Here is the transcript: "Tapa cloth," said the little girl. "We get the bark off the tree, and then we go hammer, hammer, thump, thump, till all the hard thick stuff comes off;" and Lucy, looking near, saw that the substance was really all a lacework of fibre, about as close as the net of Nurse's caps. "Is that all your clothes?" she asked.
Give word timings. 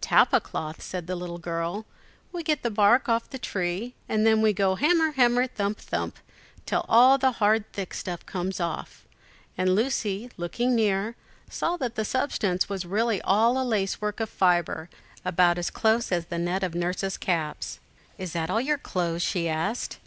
"Tapa 0.00 0.40
cloth," 0.40 0.80
said 0.80 1.08
the 1.08 1.16
little 1.16 1.38
girl. 1.38 1.84
"We 2.30 2.44
get 2.44 2.62
the 2.62 2.70
bark 2.70 3.08
off 3.08 3.28
the 3.28 3.40
tree, 3.40 3.96
and 4.08 4.24
then 4.24 4.40
we 4.40 4.52
go 4.52 4.76
hammer, 4.76 5.10
hammer, 5.10 5.48
thump, 5.48 5.78
thump, 5.78 6.18
till 6.64 6.84
all 6.88 7.18
the 7.18 7.32
hard 7.42 7.72
thick 7.72 7.92
stuff 7.92 8.24
comes 8.24 8.60
off;" 8.60 9.04
and 9.58 9.74
Lucy, 9.74 10.30
looking 10.36 10.76
near, 10.76 11.16
saw 11.50 11.76
that 11.78 11.96
the 11.96 12.04
substance 12.04 12.68
was 12.68 12.84
really 12.84 13.20
all 13.22 13.60
a 13.60 13.66
lacework 13.66 14.20
of 14.20 14.30
fibre, 14.30 14.88
about 15.24 15.58
as 15.58 15.70
close 15.70 16.12
as 16.12 16.26
the 16.26 16.38
net 16.38 16.62
of 16.62 16.76
Nurse's 16.76 17.16
caps. 17.16 17.80
"Is 18.16 18.32
that 18.32 18.50
all 18.50 18.60
your 18.60 18.78
clothes?" 18.78 19.22
she 19.22 19.48
asked. 19.48 19.98